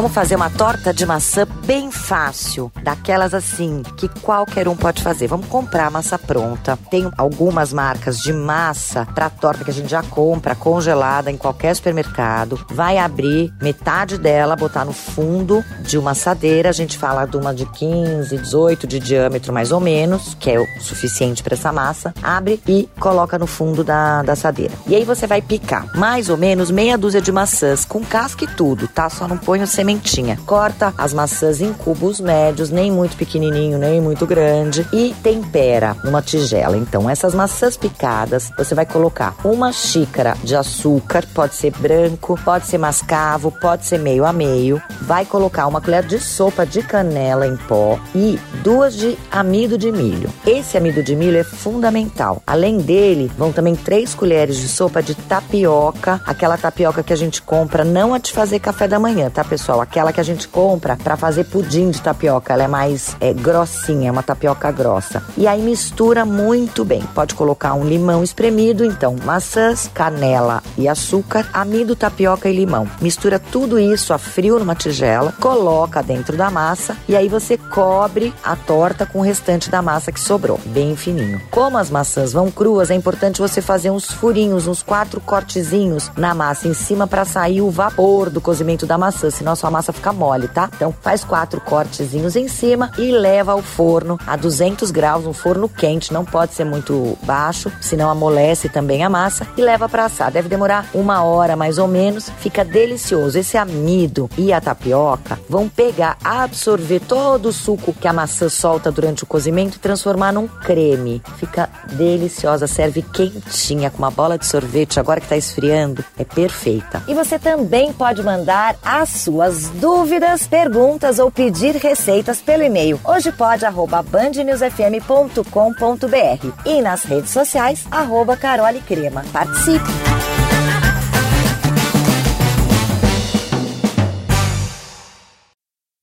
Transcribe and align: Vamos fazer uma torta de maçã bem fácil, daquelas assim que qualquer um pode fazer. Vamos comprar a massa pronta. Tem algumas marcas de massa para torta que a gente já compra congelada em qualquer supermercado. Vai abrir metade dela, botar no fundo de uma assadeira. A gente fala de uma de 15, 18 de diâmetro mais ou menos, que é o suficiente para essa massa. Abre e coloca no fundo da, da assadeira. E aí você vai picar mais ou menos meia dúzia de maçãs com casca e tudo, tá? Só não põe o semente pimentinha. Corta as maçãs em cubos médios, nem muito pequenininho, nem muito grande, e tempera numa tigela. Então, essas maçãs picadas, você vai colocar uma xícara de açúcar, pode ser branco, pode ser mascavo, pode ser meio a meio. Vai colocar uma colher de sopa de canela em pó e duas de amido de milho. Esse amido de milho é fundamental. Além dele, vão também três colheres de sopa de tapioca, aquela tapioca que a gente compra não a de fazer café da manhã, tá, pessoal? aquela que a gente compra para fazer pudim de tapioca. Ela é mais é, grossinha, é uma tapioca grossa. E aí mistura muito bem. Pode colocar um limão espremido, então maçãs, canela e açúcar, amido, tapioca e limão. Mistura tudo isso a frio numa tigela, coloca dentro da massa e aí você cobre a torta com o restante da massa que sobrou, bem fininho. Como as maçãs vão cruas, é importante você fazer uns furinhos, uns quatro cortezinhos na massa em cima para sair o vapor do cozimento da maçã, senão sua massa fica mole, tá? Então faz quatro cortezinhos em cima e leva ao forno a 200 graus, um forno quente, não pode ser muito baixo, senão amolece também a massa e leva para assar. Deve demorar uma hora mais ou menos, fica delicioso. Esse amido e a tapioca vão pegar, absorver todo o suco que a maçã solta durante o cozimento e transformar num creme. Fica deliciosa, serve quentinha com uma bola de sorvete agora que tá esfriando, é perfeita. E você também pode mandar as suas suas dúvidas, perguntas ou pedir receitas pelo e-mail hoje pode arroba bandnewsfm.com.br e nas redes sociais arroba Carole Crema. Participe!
Vamos 0.00 0.14
fazer 0.14 0.34
uma 0.36 0.48
torta 0.48 0.94
de 0.94 1.04
maçã 1.04 1.46
bem 1.66 1.90
fácil, 1.92 2.72
daquelas 2.82 3.34
assim 3.34 3.82
que 3.98 4.08
qualquer 4.08 4.66
um 4.66 4.74
pode 4.74 5.02
fazer. 5.02 5.26
Vamos 5.26 5.46
comprar 5.46 5.88
a 5.88 5.90
massa 5.90 6.18
pronta. 6.18 6.74
Tem 6.90 7.10
algumas 7.18 7.70
marcas 7.70 8.18
de 8.18 8.32
massa 8.32 9.06
para 9.14 9.28
torta 9.28 9.62
que 9.62 9.70
a 9.70 9.74
gente 9.74 9.90
já 9.90 10.02
compra 10.02 10.54
congelada 10.54 11.30
em 11.30 11.36
qualquer 11.36 11.74
supermercado. 11.76 12.64
Vai 12.70 12.96
abrir 12.96 13.52
metade 13.60 14.16
dela, 14.16 14.56
botar 14.56 14.86
no 14.86 14.92
fundo 14.94 15.62
de 15.82 15.98
uma 15.98 16.12
assadeira. 16.12 16.70
A 16.70 16.72
gente 16.72 16.96
fala 16.96 17.26
de 17.26 17.36
uma 17.36 17.54
de 17.54 17.66
15, 17.66 18.38
18 18.38 18.86
de 18.86 19.00
diâmetro 19.00 19.52
mais 19.52 19.70
ou 19.70 19.80
menos, 19.80 20.34
que 20.40 20.50
é 20.50 20.58
o 20.58 20.66
suficiente 20.80 21.42
para 21.42 21.52
essa 21.52 21.70
massa. 21.74 22.14
Abre 22.22 22.58
e 22.66 22.88
coloca 22.98 23.38
no 23.38 23.46
fundo 23.46 23.84
da, 23.84 24.22
da 24.22 24.32
assadeira. 24.32 24.72
E 24.86 24.94
aí 24.94 25.04
você 25.04 25.26
vai 25.26 25.42
picar 25.42 25.94
mais 25.94 26.30
ou 26.30 26.38
menos 26.38 26.70
meia 26.70 26.96
dúzia 26.96 27.20
de 27.20 27.30
maçãs 27.30 27.84
com 27.84 28.02
casca 28.02 28.44
e 28.44 28.48
tudo, 28.48 28.88
tá? 28.88 29.10
Só 29.10 29.28
não 29.28 29.36
põe 29.36 29.60
o 29.62 29.66
semente 29.66 29.89
pimentinha. 29.90 30.38
Corta 30.46 30.94
as 30.96 31.12
maçãs 31.12 31.60
em 31.60 31.72
cubos 31.72 32.20
médios, 32.20 32.70
nem 32.70 32.90
muito 32.92 33.16
pequenininho, 33.16 33.76
nem 33.78 34.00
muito 34.00 34.24
grande, 34.26 34.86
e 34.92 35.12
tempera 35.22 35.96
numa 36.04 36.22
tigela. 36.22 36.76
Então, 36.76 37.10
essas 37.10 37.34
maçãs 37.34 37.76
picadas, 37.76 38.50
você 38.56 38.72
vai 38.74 38.86
colocar 38.86 39.34
uma 39.44 39.72
xícara 39.72 40.36
de 40.44 40.54
açúcar, 40.54 41.24
pode 41.34 41.54
ser 41.54 41.72
branco, 41.72 42.38
pode 42.44 42.66
ser 42.66 42.78
mascavo, 42.78 43.50
pode 43.60 43.84
ser 43.86 43.98
meio 43.98 44.24
a 44.24 44.32
meio. 44.32 44.80
Vai 45.02 45.24
colocar 45.26 45.66
uma 45.66 45.80
colher 45.80 46.04
de 46.06 46.18
sopa 46.20 46.64
de 46.66 46.82
canela 46.82 47.46
em 47.46 47.56
pó 47.56 47.98
e 48.14 48.38
duas 48.62 48.94
de 48.94 49.18
amido 49.30 49.76
de 49.76 49.90
milho. 49.90 50.30
Esse 50.46 50.76
amido 50.76 51.02
de 51.02 51.16
milho 51.16 51.36
é 51.38 51.42
fundamental. 51.44 52.40
Além 52.46 52.78
dele, 52.78 53.30
vão 53.36 53.50
também 53.52 53.74
três 53.74 54.14
colheres 54.14 54.56
de 54.56 54.68
sopa 54.68 55.02
de 55.02 55.14
tapioca, 55.16 56.20
aquela 56.26 56.56
tapioca 56.56 57.02
que 57.02 57.12
a 57.12 57.16
gente 57.16 57.40
compra 57.42 57.84
não 57.84 58.12
a 58.14 58.18
de 58.18 58.32
fazer 58.32 58.58
café 58.60 58.86
da 58.86 58.98
manhã, 59.00 59.28
tá, 59.30 59.42
pessoal? 59.42 59.79
aquela 59.80 60.12
que 60.12 60.20
a 60.20 60.24
gente 60.24 60.46
compra 60.48 60.96
para 60.96 61.16
fazer 61.16 61.44
pudim 61.44 61.90
de 61.90 62.00
tapioca. 62.00 62.52
Ela 62.52 62.64
é 62.64 62.68
mais 62.68 63.16
é, 63.20 63.32
grossinha, 63.32 64.08
é 64.08 64.12
uma 64.12 64.22
tapioca 64.22 64.70
grossa. 64.70 65.22
E 65.36 65.46
aí 65.46 65.60
mistura 65.60 66.24
muito 66.24 66.84
bem. 66.84 67.02
Pode 67.14 67.34
colocar 67.34 67.74
um 67.74 67.84
limão 67.84 68.22
espremido, 68.22 68.84
então 68.84 69.16
maçãs, 69.24 69.90
canela 69.92 70.62
e 70.76 70.88
açúcar, 70.88 71.46
amido, 71.52 71.96
tapioca 71.96 72.48
e 72.48 72.54
limão. 72.56 72.86
Mistura 73.00 73.38
tudo 73.38 73.78
isso 73.78 74.12
a 74.12 74.18
frio 74.18 74.58
numa 74.58 74.74
tigela, 74.74 75.32
coloca 75.40 76.02
dentro 76.02 76.36
da 76.36 76.50
massa 76.50 76.96
e 77.08 77.16
aí 77.16 77.28
você 77.28 77.56
cobre 77.56 78.34
a 78.44 78.54
torta 78.56 79.06
com 79.06 79.20
o 79.20 79.22
restante 79.22 79.70
da 79.70 79.80
massa 79.80 80.12
que 80.12 80.20
sobrou, 80.20 80.60
bem 80.66 80.96
fininho. 80.96 81.40
Como 81.50 81.78
as 81.78 81.90
maçãs 81.90 82.32
vão 82.32 82.50
cruas, 82.50 82.90
é 82.90 82.94
importante 82.94 83.40
você 83.40 83.60
fazer 83.62 83.90
uns 83.90 84.06
furinhos, 84.10 84.66
uns 84.66 84.82
quatro 84.82 85.20
cortezinhos 85.20 86.10
na 86.16 86.34
massa 86.34 86.68
em 86.68 86.74
cima 86.74 87.06
para 87.06 87.24
sair 87.24 87.60
o 87.60 87.70
vapor 87.70 88.30
do 88.30 88.40
cozimento 88.40 88.86
da 88.86 88.98
maçã, 88.98 89.30
senão 89.30 89.54
sua 89.60 89.70
massa 89.70 89.92
fica 89.92 90.12
mole, 90.12 90.48
tá? 90.48 90.70
Então 90.74 90.94
faz 91.02 91.22
quatro 91.22 91.60
cortezinhos 91.60 92.34
em 92.34 92.48
cima 92.48 92.90
e 92.96 93.12
leva 93.12 93.52
ao 93.52 93.60
forno 93.60 94.18
a 94.26 94.34
200 94.36 94.90
graus, 94.90 95.26
um 95.26 95.34
forno 95.34 95.68
quente, 95.68 96.12
não 96.14 96.24
pode 96.24 96.54
ser 96.54 96.64
muito 96.64 97.18
baixo, 97.24 97.70
senão 97.80 98.08
amolece 98.08 98.68
também 98.70 99.04
a 99.04 99.10
massa 99.10 99.46
e 99.56 99.60
leva 99.60 99.86
para 99.88 100.06
assar. 100.06 100.30
Deve 100.32 100.48
demorar 100.48 100.86
uma 100.94 101.22
hora 101.22 101.54
mais 101.56 101.76
ou 101.76 101.86
menos, 101.86 102.30
fica 102.38 102.64
delicioso. 102.64 103.38
Esse 103.38 103.56
amido 103.58 104.30
e 104.38 104.50
a 104.52 104.60
tapioca 104.62 105.38
vão 105.48 105.68
pegar, 105.68 106.16
absorver 106.24 107.00
todo 107.00 107.46
o 107.46 107.52
suco 107.52 107.92
que 107.92 108.08
a 108.08 108.12
maçã 108.14 108.48
solta 108.48 108.90
durante 108.90 109.24
o 109.24 109.26
cozimento 109.26 109.76
e 109.76 109.78
transformar 109.80 110.32
num 110.32 110.48
creme. 110.48 111.20
Fica 111.36 111.68
deliciosa, 111.92 112.66
serve 112.66 113.02
quentinha 113.02 113.90
com 113.90 113.98
uma 113.98 114.10
bola 114.10 114.38
de 114.38 114.46
sorvete 114.46 114.98
agora 114.98 115.20
que 115.20 115.28
tá 115.28 115.36
esfriando, 115.36 116.02
é 116.18 116.24
perfeita. 116.24 117.02
E 117.06 117.12
você 117.12 117.38
também 117.38 117.92
pode 117.92 118.22
mandar 118.22 118.76
as 118.82 119.08
suas 119.10 119.49
suas 119.52 119.68
dúvidas, 119.70 120.46
perguntas 120.46 121.18
ou 121.18 121.30
pedir 121.30 121.74
receitas 121.76 122.40
pelo 122.40 122.62
e-mail 122.62 123.00
hoje 123.04 123.32
pode 123.32 123.64
arroba 123.64 124.00
bandnewsfm.com.br 124.02 126.50
e 126.64 126.80
nas 126.80 127.02
redes 127.02 127.30
sociais 127.30 127.84
arroba 127.90 128.36
Carole 128.36 128.80
Crema. 128.80 129.24
Participe! 129.32 130.09